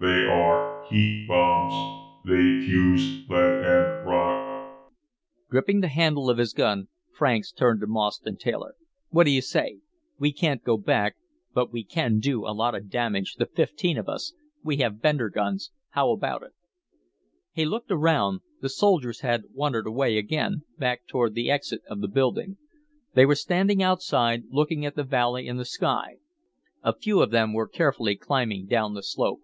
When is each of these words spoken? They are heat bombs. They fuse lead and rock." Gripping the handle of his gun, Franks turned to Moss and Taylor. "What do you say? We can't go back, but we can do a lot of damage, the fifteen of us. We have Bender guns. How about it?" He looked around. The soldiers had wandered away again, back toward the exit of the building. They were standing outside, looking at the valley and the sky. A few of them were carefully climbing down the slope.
They 0.00 0.24
are 0.26 0.84
heat 0.90 1.26
bombs. 1.28 2.14
They 2.26 2.66
fuse 2.66 3.26
lead 3.30 3.42
and 3.64 4.06
rock." 4.06 4.90
Gripping 5.48 5.80
the 5.80 5.88
handle 5.88 6.28
of 6.28 6.36
his 6.36 6.52
gun, 6.52 6.88
Franks 7.16 7.50
turned 7.52 7.80
to 7.80 7.86
Moss 7.86 8.20
and 8.22 8.38
Taylor. 8.38 8.74
"What 9.08 9.24
do 9.24 9.30
you 9.30 9.40
say? 9.40 9.78
We 10.18 10.30
can't 10.32 10.62
go 10.62 10.76
back, 10.76 11.16
but 11.54 11.72
we 11.72 11.84
can 11.84 12.18
do 12.18 12.44
a 12.44 12.52
lot 12.52 12.74
of 12.74 12.90
damage, 12.90 13.36
the 13.36 13.46
fifteen 13.46 13.96
of 13.96 14.06
us. 14.08 14.34
We 14.62 14.76
have 14.78 15.00
Bender 15.00 15.30
guns. 15.30 15.70
How 15.90 16.10
about 16.10 16.42
it?" 16.42 16.52
He 17.52 17.64
looked 17.64 17.90
around. 17.90 18.40
The 18.60 18.68
soldiers 18.68 19.20
had 19.20 19.44
wandered 19.54 19.86
away 19.86 20.18
again, 20.18 20.64
back 20.76 21.06
toward 21.06 21.32
the 21.34 21.50
exit 21.50 21.80
of 21.88 22.02
the 22.02 22.08
building. 22.08 22.58
They 23.14 23.24
were 23.24 23.34
standing 23.36 23.82
outside, 23.82 24.42
looking 24.50 24.84
at 24.84 24.96
the 24.96 25.04
valley 25.04 25.48
and 25.48 25.58
the 25.58 25.64
sky. 25.64 26.16
A 26.82 26.92
few 26.94 27.22
of 27.22 27.30
them 27.30 27.54
were 27.54 27.68
carefully 27.68 28.16
climbing 28.16 28.66
down 28.66 28.92
the 28.92 29.02
slope. 29.02 29.40